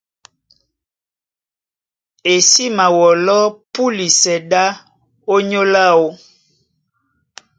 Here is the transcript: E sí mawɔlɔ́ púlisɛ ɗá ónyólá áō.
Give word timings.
E 2.33 2.35
sí 2.49 2.65
mawɔlɔ́ 2.77 3.41
púlisɛ 3.73 4.35
ɗá 4.51 4.63
ónyólá 5.33 5.81
áō. 5.93 6.07